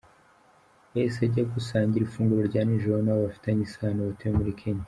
[0.95, 4.79] Yahise ajya gusangira ifunguro rya nijoro nabo bafitanye isano batuye muri Kenya.